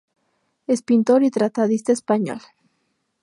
Es 0.65 0.81
pintor 0.81 1.21
y 1.21 1.29
tratadista 1.29 1.91
español. 1.91 2.41